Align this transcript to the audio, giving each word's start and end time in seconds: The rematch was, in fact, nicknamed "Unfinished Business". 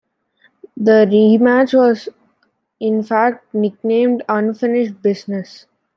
The 0.75 1.05
rematch 1.07 1.77
was, 1.77 2.09
in 2.79 3.03
fact, 3.03 3.53
nicknamed 3.53 4.23
"Unfinished 4.27 4.99
Business". 5.03 5.67